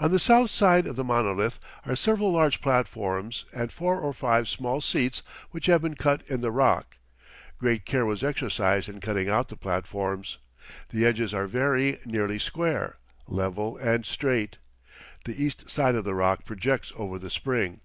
[0.00, 4.48] On the south side of the monolith are several large platforms and four or five
[4.48, 5.22] small seats
[5.52, 6.96] which have been cut in the rock.
[7.56, 10.38] Great care was exercised in cutting out the platforms.
[10.88, 12.96] The edges are very nearly square,
[13.28, 14.58] level, and straight.
[15.26, 17.82] The east side of the rock projects over the spring.